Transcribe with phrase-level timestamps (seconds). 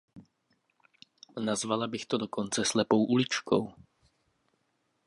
[1.39, 3.73] Nazvala bych to dokonce slepou uličkou.